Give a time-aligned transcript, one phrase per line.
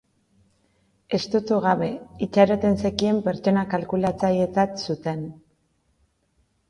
[1.17, 1.89] Estutu gabe,
[2.27, 5.25] itxaroten zekien pertsona kalkulatzailetzat zuten.